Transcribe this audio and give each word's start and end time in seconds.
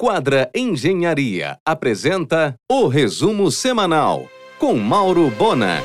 Quadra 0.00 0.48
Engenharia 0.54 1.58
apresenta 1.66 2.54
o 2.70 2.86
resumo 2.86 3.50
semanal 3.50 4.26
com 4.56 4.76
Mauro 4.76 5.28
Bona. 5.36 5.82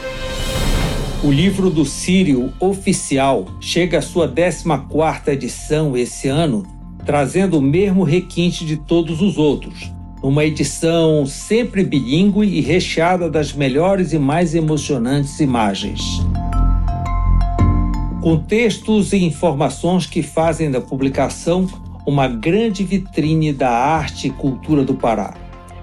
O 1.23 1.31
livro 1.31 1.71
do 1.71 1.83
Sírio 1.83 2.53
oficial 2.59 3.47
chega 3.59 3.97
à 3.97 4.01
sua 4.03 4.31
14ª 4.31 5.29
edição 5.29 5.97
esse 5.97 6.27
ano, 6.27 6.61
trazendo 7.03 7.57
o 7.57 7.61
mesmo 7.61 8.03
requinte 8.03 8.63
de 8.63 8.77
todos 8.77 9.19
os 9.19 9.39
outros, 9.39 9.91
uma 10.21 10.45
edição 10.45 11.25
sempre 11.25 11.83
bilíngue 11.83 12.45
e 12.45 12.61
recheada 12.61 13.27
das 13.27 13.51
melhores 13.51 14.13
e 14.13 14.19
mais 14.19 14.53
emocionantes 14.53 15.39
imagens. 15.39 16.03
Com 18.21 18.37
textos 18.37 19.11
e 19.11 19.17
informações 19.17 20.05
que 20.05 20.21
fazem 20.21 20.69
da 20.69 20.79
publicação 20.79 21.67
uma 22.05 22.27
grande 22.27 22.83
vitrine 22.83 23.53
da 23.53 23.69
arte 23.69 24.27
e 24.27 24.31
cultura 24.31 24.83
do 24.83 24.93
Pará. 24.93 25.33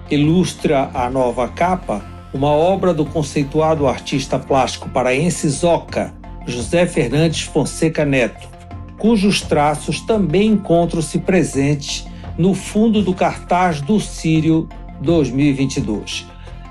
Ilustra 0.09 0.91
a 0.93 1.09
nova 1.09 1.47
capa 1.47 2.03
uma 2.33 2.49
obra 2.49 2.93
do 2.93 3.05
conceituado 3.05 3.87
artista 3.87 4.39
plástico 4.39 4.87
paraense 4.89 5.49
Zoca, 5.49 6.13
José 6.47 6.85
Fernandes 6.85 7.41
Fonseca 7.41 8.05
Neto, 8.05 8.47
cujos 8.97 9.41
traços 9.41 9.99
também 10.01 10.51
encontram-se 10.51 11.19
presentes 11.19 12.07
no 12.37 12.53
fundo 12.53 13.01
do 13.01 13.13
cartaz 13.13 13.81
do 13.81 13.99
Sírio 13.99 14.69
2022. 15.01 16.25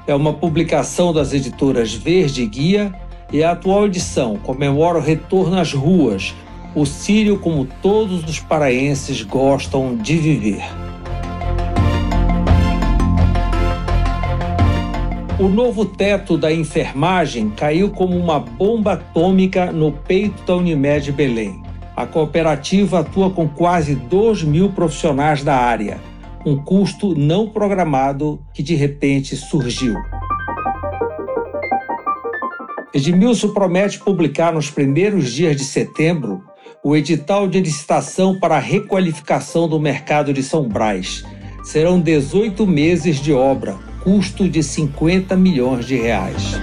É 0.06 0.14
uma 0.14 0.32
publicação 0.32 1.12
das 1.12 1.34
editoras 1.34 1.92
Verde 1.92 2.46
Guia 2.46 2.94
e 3.30 3.44
a 3.44 3.52
atual 3.52 3.86
edição 3.86 4.36
comemora 4.36 4.98
o 4.98 5.02
retorno 5.02 5.58
às 5.58 5.72
ruas 5.72 6.34
o 6.74 6.86
Sírio, 6.86 7.38
como 7.38 7.66
todos 7.82 8.22
os 8.24 8.38
paraenses 8.38 9.22
gostam 9.22 9.96
de 9.96 10.16
viver. 10.16 10.62
O 15.38 15.48
novo 15.48 15.86
teto 15.86 16.36
da 16.36 16.52
enfermagem 16.52 17.50
caiu 17.50 17.90
como 17.90 18.16
uma 18.16 18.38
bomba 18.38 18.92
atômica 18.92 19.72
no 19.72 19.90
peito 19.90 20.42
da 20.44 20.54
Unimed 20.54 21.10
Belém. 21.12 21.62
A 21.96 22.06
cooperativa 22.06 23.00
atua 23.00 23.30
com 23.30 23.48
quase 23.48 23.94
2 23.94 24.44
mil 24.44 24.70
profissionais 24.70 25.42
da 25.42 25.56
área, 25.56 25.98
um 26.46 26.56
custo 26.56 27.18
não 27.18 27.48
programado 27.48 28.40
que 28.52 28.62
de 28.62 28.74
repente 28.74 29.34
surgiu. 29.34 29.94
Edmilson 32.92 33.54
promete 33.54 33.98
publicar 33.98 34.52
nos 34.52 34.70
primeiros 34.70 35.32
dias 35.32 35.56
de 35.56 35.64
setembro 35.64 36.42
o 36.82 36.96
edital 36.96 37.46
de 37.46 37.60
licitação 37.60 38.38
para 38.38 38.56
a 38.56 38.60
requalificação 38.60 39.68
do 39.68 39.78
mercado 39.78 40.32
de 40.32 40.42
São 40.42 40.66
Brás. 40.66 41.22
Serão 41.62 42.00
18 42.00 42.66
meses 42.66 43.20
de 43.20 43.34
obra, 43.34 43.76
custo 44.02 44.48
de 44.48 44.62
50 44.62 45.36
milhões 45.36 45.84
de 45.84 45.96
reais. 45.96 46.58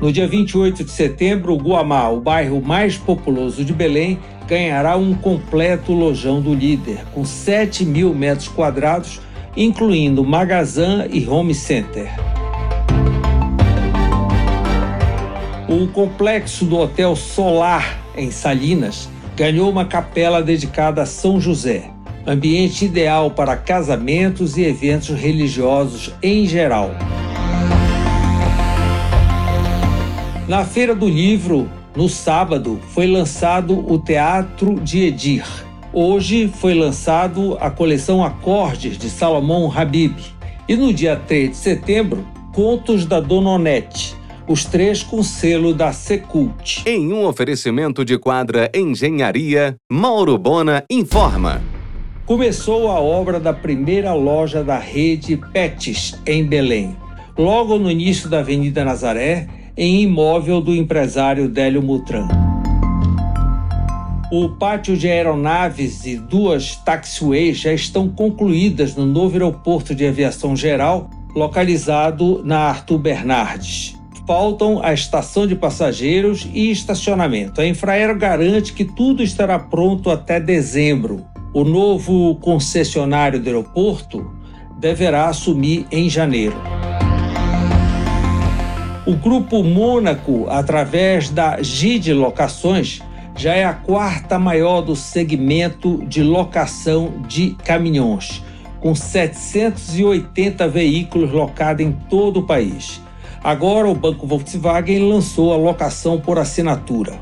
No 0.00 0.12
dia 0.12 0.26
28 0.26 0.84
de 0.84 0.90
setembro, 0.90 1.52
o 1.52 1.58
Guamá, 1.58 2.08
o 2.08 2.20
bairro 2.20 2.62
mais 2.62 2.96
populoso 2.96 3.64
de 3.64 3.72
Belém, 3.72 4.18
ganhará 4.46 4.96
um 4.96 5.12
completo 5.14 5.92
lojão 5.92 6.40
do 6.40 6.54
líder, 6.54 7.04
com 7.12 7.24
7 7.24 7.84
mil 7.84 8.14
metros 8.14 8.48
quadrados, 8.48 9.20
incluindo 9.56 10.24
magazã 10.24 11.06
e 11.10 11.28
home 11.28 11.54
center. 11.54 12.08
O 15.70 15.86
complexo 15.86 16.64
do 16.64 16.76
Hotel 16.76 17.14
Solar, 17.14 18.00
em 18.16 18.32
Salinas, 18.32 19.08
ganhou 19.36 19.70
uma 19.70 19.84
capela 19.84 20.42
dedicada 20.42 21.02
a 21.02 21.06
São 21.06 21.40
José, 21.40 21.92
ambiente 22.26 22.86
ideal 22.86 23.30
para 23.30 23.56
casamentos 23.56 24.58
e 24.58 24.64
eventos 24.64 25.10
religiosos 25.10 26.12
em 26.20 26.44
geral. 26.44 26.90
Na 30.48 30.64
Feira 30.64 30.92
do 30.92 31.08
Livro, 31.08 31.70
no 31.94 32.08
sábado, 32.08 32.80
foi 32.88 33.06
lançado 33.06 33.78
o 33.78 33.96
Teatro 33.96 34.74
de 34.80 35.04
Edir. 35.04 35.46
Hoje 35.92 36.48
foi 36.52 36.74
lançado 36.74 37.56
a 37.60 37.70
coleção 37.70 38.24
Acordes 38.24 38.98
de 38.98 39.08
Salomão 39.08 39.72
Habib. 39.72 40.18
E 40.68 40.74
no 40.74 40.92
dia 40.92 41.14
3 41.14 41.50
de 41.50 41.56
setembro, 41.56 42.26
Contos 42.52 43.06
da 43.06 43.20
Dona 43.20 43.50
Onete, 43.50 44.18
os 44.50 44.64
três 44.64 45.00
com 45.00 45.22
selo 45.22 45.72
da 45.72 45.92
Secult. 45.92 46.82
Em 46.84 47.12
um 47.12 47.24
oferecimento 47.24 48.04
de 48.04 48.18
quadra 48.18 48.68
Engenharia, 48.74 49.76
Mauro 49.88 50.36
Bona 50.36 50.82
informa. 50.90 51.62
Começou 52.26 52.90
a 52.90 52.98
obra 52.98 53.38
da 53.38 53.52
primeira 53.52 54.12
loja 54.12 54.64
da 54.64 54.76
rede 54.76 55.36
Pets 55.52 56.20
em 56.26 56.44
Belém, 56.44 56.96
logo 57.38 57.78
no 57.78 57.88
início 57.88 58.28
da 58.28 58.40
Avenida 58.40 58.84
Nazaré, 58.84 59.46
em 59.76 60.02
imóvel 60.02 60.60
do 60.60 60.74
empresário 60.74 61.48
Délio 61.48 61.80
Mutran. 61.80 62.26
O 64.32 64.48
pátio 64.48 64.96
de 64.96 65.08
aeronaves 65.08 66.04
e 66.06 66.16
duas 66.16 66.74
taxiways 66.74 67.56
já 67.56 67.72
estão 67.72 68.08
concluídas 68.08 68.96
no 68.96 69.06
novo 69.06 69.34
aeroporto 69.34 69.94
de 69.94 70.04
aviação 70.04 70.56
geral, 70.56 71.08
localizado 71.36 72.42
na 72.44 72.58
Arthur 72.58 72.98
Bernardes 72.98 73.99
faltam 74.26 74.80
a 74.82 74.92
estação 74.92 75.46
de 75.46 75.54
passageiros 75.54 76.48
e 76.52 76.70
estacionamento. 76.70 77.60
A 77.60 77.66
Infraero 77.66 78.16
garante 78.18 78.72
que 78.72 78.84
tudo 78.84 79.22
estará 79.22 79.58
pronto 79.58 80.10
até 80.10 80.38
dezembro. 80.38 81.26
O 81.52 81.64
novo 81.64 82.36
concessionário 82.36 83.40
do 83.40 83.46
aeroporto 83.46 84.30
deverá 84.78 85.26
assumir 85.26 85.86
em 85.90 86.08
janeiro. 86.08 86.56
O 89.06 89.14
grupo 89.16 89.64
Mônaco, 89.64 90.46
através 90.48 91.30
da 91.30 91.60
GID 91.60 92.12
Locações, 92.12 93.00
já 93.34 93.54
é 93.54 93.64
a 93.64 93.72
quarta 93.72 94.38
maior 94.38 94.82
do 94.82 94.94
segmento 94.94 96.04
de 96.06 96.22
locação 96.22 97.14
de 97.26 97.56
caminhões, 97.64 98.44
com 98.80 98.94
780 98.94 100.68
veículos 100.68 101.32
locados 101.32 101.84
em 101.84 101.92
todo 102.08 102.40
o 102.40 102.42
país. 102.46 103.00
Agora, 103.42 103.88
o 103.88 103.94
Banco 103.94 104.26
Volkswagen 104.26 105.08
lançou 105.08 105.54
a 105.54 105.56
locação 105.56 106.20
por 106.20 106.38
assinatura. 106.38 107.18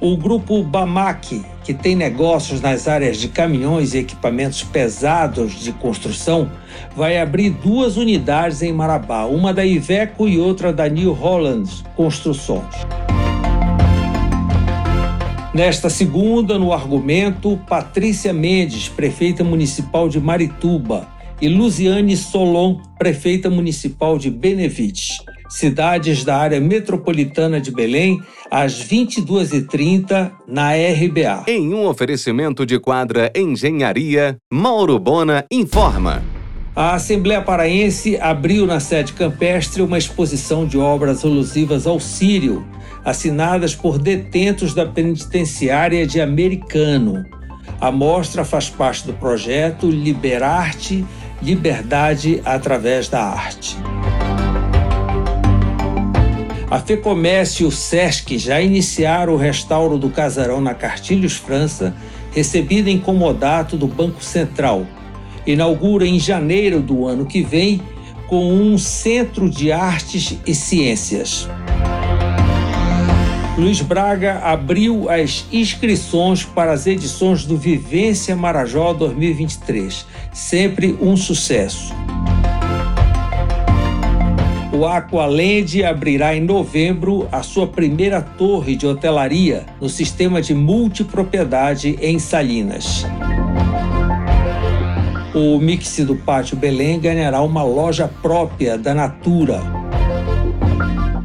O 0.00 0.16
grupo 0.16 0.62
Bamac, 0.62 1.44
que 1.62 1.74
tem 1.74 1.94
negócios 1.94 2.62
nas 2.62 2.88
áreas 2.88 3.18
de 3.18 3.28
caminhões 3.28 3.92
e 3.92 3.98
equipamentos 3.98 4.62
pesados 4.62 5.60
de 5.60 5.70
construção, 5.72 6.50
vai 6.96 7.18
abrir 7.18 7.50
duas 7.50 7.98
unidades 7.98 8.62
em 8.62 8.72
Marabá, 8.72 9.26
uma 9.26 9.52
da 9.52 9.62
Iveco 9.62 10.26
e 10.26 10.40
outra 10.40 10.72
da 10.72 10.88
New 10.88 11.12
Holland 11.12 11.70
Construções. 11.94 12.74
Nesta 15.52 15.90
segunda, 15.90 16.58
no 16.58 16.72
argumento, 16.72 17.60
Patrícia 17.68 18.32
Mendes, 18.32 18.88
prefeita 18.88 19.44
municipal 19.44 20.08
de 20.08 20.18
Marituba, 20.18 21.06
e 21.38 21.48
Luziane 21.48 22.16
Solon, 22.16 22.80
prefeita 22.98 23.50
municipal 23.50 24.16
de 24.16 24.30
Benevides 24.30 25.18
cidades 25.50 26.24
da 26.24 26.36
área 26.36 26.60
metropolitana 26.60 27.60
de 27.60 27.72
Belém, 27.72 28.22
às 28.50 28.82
22h30, 28.88 30.30
na 30.46 30.70
RBA. 30.72 31.44
Em 31.48 31.74
um 31.74 31.86
oferecimento 31.86 32.64
de 32.64 32.78
quadra 32.78 33.30
Engenharia, 33.34 34.36
Mauro 34.50 34.98
Bona 34.98 35.44
informa. 35.50 36.22
A 36.74 36.94
Assembleia 36.94 37.42
Paraense 37.42 38.16
abriu 38.16 38.64
na 38.64 38.78
sede 38.78 39.12
campestre 39.12 39.82
uma 39.82 39.98
exposição 39.98 40.64
de 40.66 40.78
obras 40.78 41.24
alusivas 41.24 41.86
ao 41.86 41.98
Sírio, 41.98 42.64
assinadas 43.04 43.74
por 43.74 43.98
detentos 43.98 44.72
da 44.72 44.86
penitenciária 44.86 46.06
de 46.06 46.20
Americano. 46.20 47.24
A 47.80 47.90
mostra 47.90 48.44
faz 48.44 48.70
parte 48.70 49.06
do 49.06 49.12
projeto 49.14 49.90
Liberarte, 49.90 51.04
Liberdade 51.42 52.40
através 52.44 53.08
da 53.08 53.22
Arte. 53.22 53.76
A 56.70 56.78
FEComércio 56.78 57.64
e 57.64 57.66
o 57.66 57.70
SESC 57.72 58.38
já 58.38 58.60
iniciaram 58.60 59.32
o 59.32 59.36
restauro 59.36 59.98
do 59.98 60.08
casarão 60.08 60.60
na 60.60 60.72
Cartilhos, 60.72 61.34
França, 61.34 61.92
recebido 62.30 62.86
em 62.86 62.96
comodato 62.96 63.76
do 63.76 63.88
Banco 63.88 64.22
Central. 64.22 64.86
Inaugura 65.44 66.06
em 66.06 66.20
janeiro 66.20 66.80
do 66.80 67.08
ano 67.08 67.26
que 67.26 67.42
vem 67.42 67.82
com 68.28 68.52
um 68.52 68.78
centro 68.78 69.50
de 69.50 69.72
artes 69.72 70.38
e 70.46 70.54
ciências. 70.54 71.48
Luiz 73.58 73.80
Braga 73.82 74.38
abriu 74.38 75.10
as 75.10 75.44
inscrições 75.52 76.44
para 76.44 76.72
as 76.72 76.86
edições 76.86 77.44
do 77.44 77.56
Vivência 77.56 78.36
Marajó 78.36 78.92
2023. 78.92 80.06
Sempre 80.32 80.96
um 81.00 81.16
sucesso. 81.16 81.92
O 84.80 84.86
Aqualand 84.86 85.84
abrirá 85.84 86.34
em 86.34 86.40
novembro 86.40 87.28
a 87.30 87.42
sua 87.42 87.66
primeira 87.66 88.22
torre 88.22 88.74
de 88.74 88.86
hotelaria 88.86 89.66
no 89.78 89.90
sistema 89.90 90.40
de 90.40 90.54
multipropriedade 90.54 91.98
em 92.00 92.18
Salinas. 92.18 93.04
O 95.34 95.58
mix 95.58 95.98
do 95.98 96.16
Pátio 96.16 96.56
Belém 96.56 96.98
ganhará 96.98 97.42
uma 97.42 97.62
loja 97.62 98.08
própria 98.08 98.78
da 98.78 98.94
Natura. 98.94 99.60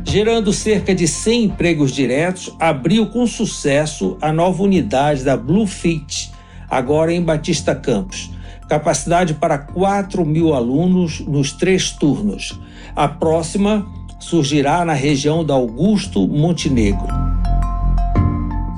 Gerando 0.04 0.52
cerca 0.52 0.94
de 0.94 1.08
100 1.08 1.46
empregos 1.46 1.92
diretos, 1.94 2.54
abriu 2.60 3.06
com 3.06 3.26
sucesso 3.26 4.18
a 4.20 4.34
nova 4.34 4.64
unidade 4.64 5.24
da 5.24 5.38
Bluefit, 5.38 6.30
agora 6.70 7.14
em 7.14 7.24
Batista 7.24 7.74
Campos. 7.74 8.30
Capacidade 8.68 9.34
para 9.36 9.58
4 9.58 10.26
mil 10.26 10.54
alunos 10.54 11.22
nos 11.22 11.54
três 11.54 11.92
turnos. 11.92 12.60
A 12.96 13.10
próxima 13.10 13.86
surgirá 14.22 14.86
na 14.86 14.94
região 14.94 15.44
da 15.44 15.54
Augusto 15.54 16.26
Montenegro. 16.26 17.08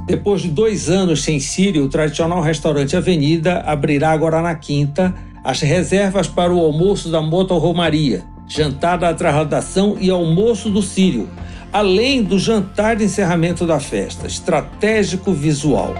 Depois 0.07 0.41
de 0.41 0.49
dois 0.49 0.89
anos 0.89 1.23
sem 1.23 1.39
Sírio, 1.39 1.83
o 1.83 1.89
tradicional 1.89 2.41
restaurante 2.41 2.97
Avenida 2.97 3.59
abrirá 3.59 4.09
agora 4.09 4.41
na 4.41 4.55
quinta 4.55 5.13
as 5.43 5.61
reservas 5.61 6.27
para 6.27 6.51
o 6.51 6.59
almoço 6.59 7.09
da 7.11 7.19
Romaria, 7.19 8.23
jantar 8.47 8.97
da 8.97 9.13
trasladação 9.13 9.95
e 9.99 10.09
almoço 10.09 10.71
do 10.71 10.81
Sírio, 10.81 11.29
além 11.71 12.23
do 12.23 12.39
jantar 12.39 12.95
de 12.95 13.03
encerramento 13.03 13.67
da 13.67 13.79
festa, 13.79 14.25
estratégico 14.25 15.31
visual. 15.31 15.93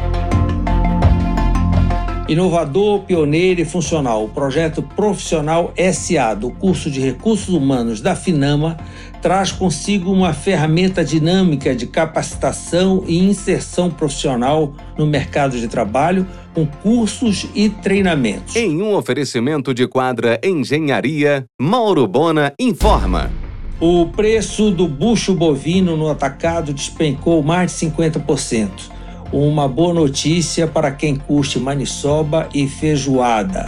Inovador, 2.27 3.03
pioneiro 3.03 3.62
e 3.62 3.65
funcional, 3.65 4.25
o 4.25 4.27
projeto 4.27 4.81
Profissional 4.81 5.74
SA 5.94 6.33
do 6.33 6.50
curso 6.50 6.91
de 6.91 7.00
Recursos 7.00 7.47
Humanos 7.47 8.01
da 8.01 8.18
Finama 8.18 8.75
traz 9.21 9.53
consigo 9.53 10.12
uma 10.12 10.33
ferramenta 10.33 11.06
dinâmica 11.06 11.74
de 11.74 11.88
capacitação 11.88 13.06
e 13.07 13.18
inserção 13.18 13.89
profissional 13.89 14.74
no 14.97 15.07
mercado 15.07 15.57
de 15.57 15.69
trabalho, 15.69 16.27
com 16.53 16.65
cursos 16.65 17.47
e 17.56 17.69
treinamentos. 17.69 18.57
Em 18.57 18.81
um 18.81 18.94
oferecimento 18.94 19.73
de 19.73 19.88
quadra 19.88 20.38
Engenharia, 20.44 21.45
Mauro 21.57 22.06
Bona 22.06 22.53
informa. 22.59 23.31
O 23.80 24.07
preço 24.07 24.69
do 24.69 24.85
bucho 24.85 25.33
bovino 25.33 25.95
no 25.95 26.09
atacado 26.09 26.73
despencou 26.73 27.41
mais 27.41 27.71
de 27.71 27.88
50% 27.88 28.96
uma 29.31 29.68
boa 29.68 29.94
notícia 29.94 30.68
para 30.68 30.91
quem 30.91 31.15
curte 31.15 31.59
maniçoba 31.59 32.47
e 32.53 32.68
feijoada. 32.68 33.65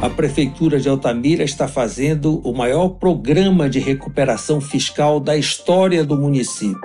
A 0.00 0.10
Prefeitura 0.10 0.78
de 0.78 0.88
Altamira 0.88 1.42
está 1.42 1.66
fazendo 1.66 2.40
o 2.44 2.52
maior 2.52 2.90
programa 2.90 3.68
de 3.68 3.78
recuperação 3.78 4.60
fiscal 4.60 5.18
da 5.18 5.36
história 5.36 6.04
do 6.04 6.16
município. 6.16 6.78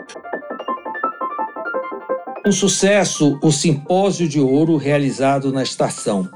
Um 2.45 2.51
sucesso, 2.51 3.39
o 3.41 3.51
Simpósio 3.51 4.27
de 4.27 4.39
Ouro 4.39 4.77
realizado 4.77 5.51
na 5.51 5.63
estação. 5.63 6.27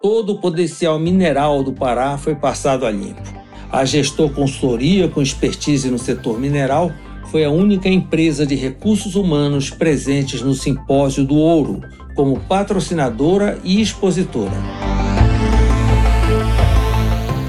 Todo 0.00 0.34
o 0.34 0.40
potencial 0.40 0.98
mineral 0.98 1.62
do 1.62 1.72
Pará 1.72 2.16
foi 2.16 2.34
passado 2.34 2.86
a 2.86 2.90
limpo. 2.90 3.22
A 3.70 3.84
gestor 3.84 4.30
consultoria 4.30 5.08
com 5.08 5.20
expertise 5.20 5.90
no 5.90 5.98
setor 5.98 6.38
mineral 6.38 6.92
foi 7.30 7.44
a 7.44 7.50
única 7.50 7.88
empresa 7.88 8.46
de 8.46 8.54
recursos 8.54 9.14
humanos 9.14 9.70
presentes 9.70 10.40
no 10.40 10.54
Simpósio 10.54 11.24
do 11.24 11.36
Ouro, 11.36 11.82
como 12.14 12.40
patrocinadora 12.40 13.58
e 13.62 13.80
expositora. 13.80 14.56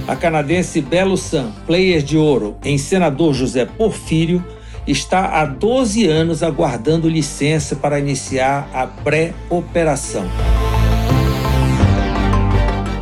A 0.08 0.16
canadense 0.16 0.82
Belo 0.82 1.16
Sun, 1.16 1.52
player 1.66 2.02
de 2.02 2.18
ouro 2.18 2.58
em 2.64 2.78
senador 2.78 3.34
José 3.34 3.66
Porfírio, 3.66 4.44
está 4.86 5.40
há 5.40 5.46
12 5.46 6.08
anos 6.08 6.44
aguardando 6.44 7.08
licença 7.08 7.76
para 7.76 8.00
iniciar 8.00 8.70
a 8.74 8.86
pré-operação. 8.88 10.26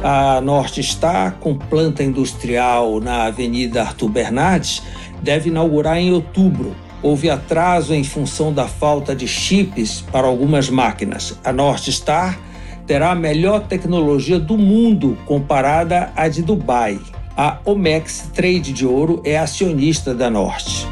A 0.04 0.40
Norte 0.42 0.82
Star, 0.82 1.38
com 1.40 1.56
planta 1.56 2.04
industrial 2.04 3.00
na 3.00 3.24
Avenida 3.24 3.82
Arthur 3.82 4.10
Bernardes, 4.10 4.84
deve 5.22 5.50
inaugurar 5.50 5.98
em 5.98 6.12
outubro. 6.12 6.76
Houve 7.02 7.30
atraso 7.30 7.94
em 7.94 8.04
função 8.04 8.52
da 8.52 8.68
falta 8.68 9.16
de 9.16 9.28
chips 9.28 10.02
para 10.12 10.28
algumas 10.28 10.70
máquinas. 10.70 11.38
A 11.44 11.54
North 11.54 11.88
Star 11.90 12.40
terá 12.88 13.12
a 13.12 13.16
melhor 13.16 13.62
tecnologia 13.68 14.40
do 14.40 14.58
mundo 14.58 15.18
comparada 15.26 16.12
à 16.16 16.28
de 16.28 16.42
Dubai. 16.42 17.00
A 17.36 17.60
Omex 17.66 18.32
Trade 18.34 18.74
de 18.74 18.86
Ouro 18.86 19.22
é 19.24 19.38
acionista 19.38 20.14
da 20.14 20.30
Norte. 20.30 20.88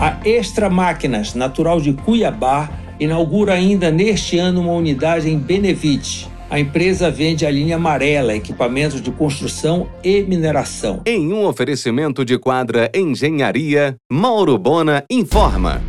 A 0.00 0.16
Extra 0.24 0.70
Máquinas, 0.70 1.34
natural 1.34 1.80
de 1.80 1.92
Cuiabá, 1.92 2.70
inaugura 2.98 3.54
ainda 3.54 3.90
neste 3.90 4.38
ano 4.38 4.60
uma 4.62 4.72
unidade 4.72 5.28
em 5.28 5.38
Benevite. 5.38 6.28
A 6.50 6.60
empresa 6.60 7.10
vende 7.10 7.46
a 7.46 7.50
linha 7.50 7.76
amarela, 7.76 8.34
equipamentos 8.34 9.00
de 9.00 9.10
construção 9.10 9.88
e 10.04 10.22
mineração. 10.22 11.02
Em 11.06 11.32
um 11.32 11.46
oferecimento 11.46 12.24
de 12.24 12.38
quadra 12.38 12.90
Engenharia, 12.94 13.96
Mauro 14.12 14.58
Bona 14.58 15.04
informa. 15.10 15.82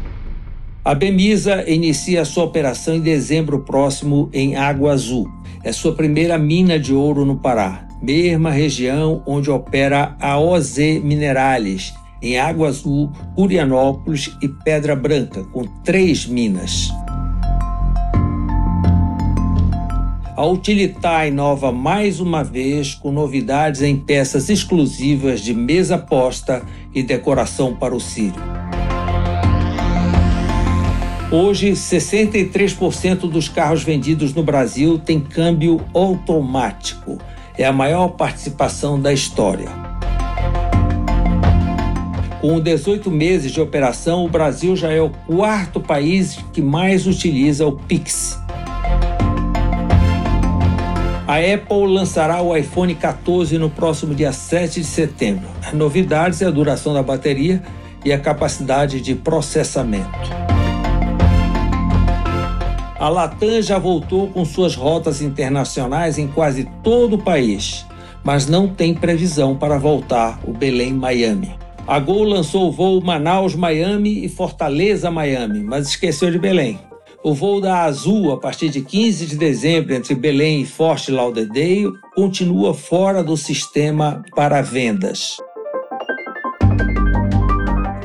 A 0.83 0.95
Bemisa 0.95 1.69
inicia 1.69 2.23
sua 2.23 2.45
operação 2.45 2.95
em 2.95 3.01
dezembro 3.01 3.59
próximo 3.63 4.29
em 4.31 4.55
Água 4.55 4.93
Azul. 4.93 5.27
É 5.63 5.71
sua 5.71 5.93
primeira 5.93 6.37
mina 6.37 6.79
de 6.79 6.93
ouro 6.93 7.25
no 7.25 7.37
Pará, 7.37 7.87
mesma 8.01 8.51
região 8.51 9.23
onde 9.25 9.49
opera 9.49 10.15
a 10.21 10.39
OZ 10.39 10.77
Minerales, 11.03 11.93
em 12.21 12.39
Água 12.39 12.69
Azul, 12.69 13.11
Urianópolis 13.35 14.35
e 14.41 14.47
Pedra 14.47 14.95
Branca, 14.95 15.43
com 15.45 15.63
três 15.83 16.25
minas. 16.25 16.91
A 20.37 20.45
Utilitar 20.45 21.25
inova 21.25 21.71
mais 21.71 22.19
uma 22.19 22.43
vez 22.43 22.93
com 22.93 23.09
novidades 23.09 23.81
em 23.81 23.95
peças 23.95 24.49
exclusivas 24.49 25.39
de 25.39 25.53
mesa 25.53 25.97
posta 25.97 26.61
e 26.93 27.01
decoração 27.01 27.73
para 27.73 27.95
o 27.95 28.01
Sírio. 28.01 28.43
Hoje, 31.31 31.71
63% 31.71 33.29
dos 33.29 33.47
carros 33.47 33.81
vendidos 33.81 34.33
no 34.33 34.43
Brasil 34.43 34.99
têm 34.99 35.21
câmbio 35.21 35.79
automático. 35.93 37.17
É 37.57 37.63
a 37.63 37.71
maior 37.71 38.09
participação 38.09 38.99
da 38.99 39.13
história. 39.13 39.69
Com 42.41 42.59
18 42.59 43.09
meses 43.09 43.53
de 43.53 43.61
operação, 43.61 44.25
o 44.25 44.29
Brasil 44.29 44.75
já 44.75 44.91
é 44.91 44.99
o 44.99 45.09
quarto 45.09 45.79
país 45.79 46.37
que 46.51 46.61
mais 46.61 47.07
utiliza 47.07 47.65
o 47.65 47.71
Pix 47.71 48.43
a 51.27 51.37
Apple 51.37 51.87
lançará 51.87 52.41
o 52.41 52.55
iPhone 52.55 52.93
14 52.93 53.57
no 53.57 53.69
próximo 53.69 54.13
dia 54.13 54.31
7 54.31 54.81
de 54.81 54.85
setembro. 54.85 55.47
Novidades 55.73 56.41
é 56.41 56.45
a 56.45 56.51
duração 56.51 56.93
da 56.93 57.01
bateria 57.01 57.63
e 58.03 58.13
a 58.13 58.19
capacidade 58.19 59.01
de 59.01 59.15
processamento. 59.15 60.07
A 62.99 63.09
Latam 63.09 63.61
já 63.61 63.79
voltou 63.79 64.29
com 64.29 64.45
suas 64.45 64.75
rotas 64.75 65.21
internacionais 65.21 66.17
em 66.17 66.27
quase 66.27 66.69
todo 66.83 67.15
o 67.15 67.23
país, 67.23 67.85
mas 68.23 68.47
não 68.47 68.67
tem 68.67 68.93
previsão 68.93 69.55
para 69.55 69.77
voltar 69.77 70.39
o 70.43 70.53
Belém-Miami. 70.53 71.55
A 71.87 71.99
Gol 71.99 72.23
lançou 72.23 72.69
o 72.69 72.71
voo 72.71 73.01
Manaus-Miami 73.01 74.25
e 74.25 74.29
Fortaleza-Miami, 74.29 75.61
mas 75.61 75.87
esqueceu 75.87 76.31
de 76.31 76.39
Belém. 76.39 76.79
O 77.27 77.33
voo 77.33 77.59
da 77.59 77.85
Azul, 77.85 78.31
a 78.31 78.37
partir 78.37 78.69
de 78.69 78.81
15 78.81 79.25
de 79.25 79.35
dezembro, 79.35 79.95
entre 79.95 80.13
Belém 80.13 80.61
e 80.61 80.65
Forte 80.65 81.09
Lauderdale, 81.09 81.91
continua 82.13 82.71
fora 82.71 83.23
do 83.23 83.35
sistema 83.35 84.21
para 84.35 84.61
vendas. 84.61 85.37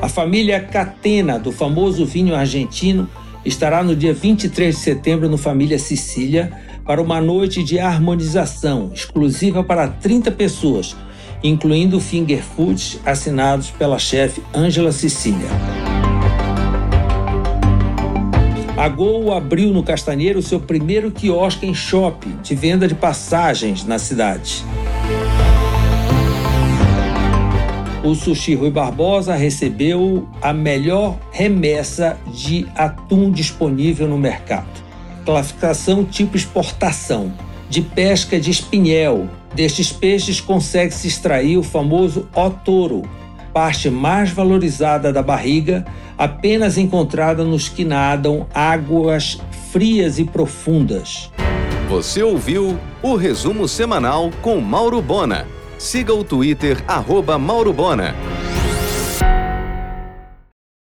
A 0.01 0.09
família 0.09 0.59
Catena, 0.59 1.37
do 1.37 1.51
famoso 1.51 2.03
vinho 2.03 2.33
argentino, 2.33 3.07
estará 3.45 3.83
no 3.83 3.95
dia 3.95 4.11
23 4.11 4.73
de 4.73 4.81
setembro 4.81 5.29
no 5.29 5.37
Família 5.37 5.77
Sicília 5.77 6.51
para 6.83 6.99
uma 6.99 7.21
noite 7.21 7.63
de 7.63 7.77
harmonização 7.77 8.89
exclusiva 8.91 9.63
para 9.63 9.87
30 9.87 10.31
pessoas, 10.31 10.95
incluindo 11.43 11.99
finger 11.99 12.41
foods 12.41 12.99
assinados 13.05 13.69
pela 13.69 13.99
chefe 13.99 14.41
Ângela 14.51 14.91
Sicília. 14.91 15.90
A 18.81 18.89
Gol 18.89 19.31
abriu 19.31 19.71
no 19.71 19.83
Castanheiro 19.83 20.41
seu 20.41 20.59
primeiro 20.59 21.11
quiosque 21.11 21.67
em 21.67 21.71
shopping 21.75 22.37
de 22.41 22.55
venda 22.55 22.87
de 22.87 22.95
passagens 22.95 23.85
na 23.85 23.99
cidade. 23.99 24.65
O 28.03 28.15
Sushi 28.15 28.55
Rui 28.55 28.71
Barbosa 28.71 29.35
recebeu 29.35 30.27
a 30.41 30.51
melhor 30.51 31.19
remessa 31.31 32.17
de 32.33 32.65
atum 32.75 33.29
disponível 33.29 34.07
no 34.07 34.17
mercado. 34.17 34.83
Classificação 35.25 36.03
tipo 36.03 36.35
exportação, 36.35 37.31
de 37.69 37.83
pesca 37.83 38.39
de 38.39 38.49
espinhel. 38.49 39.29
Destes 39.53 39.91
peixes 39.91 40.41
consegue-se 40.41 41.07
extrair 41.07 41.55
o 41.55 41.61
famoso 41.61 42.27
otoro, 42.33 43.03
parte 43.53 43.89
mais 43.89 44.31
valorizada 44.31 45.11
da 45.11 45.21
barriga, 45.21 45.85
apenas 46.17 46.77
encontrada 46.77 47.43
nos 47.43 47.69
que 47.69 47.83
nadam 47.83 48.47
águas 48.53 49.39
frias 49.71 50.19
e 50.19 50.25
profundas. 50.25 51.31
Você 51.89 52.23
ouviu 52.23 52.77
o 53.01 53.15
resumo 53.15 53.67
semanal 53.67 54.31
com 54.41 54.59
Mauro 54.59 55.01
Bona. 55.01 55.45
Siga 55.77 56.13
o 56.13 56.23
Twitter, 56.23 56.83
arroba 56.87 57.37
Mauro 57.37 57.73
Bona. 57.73 58.15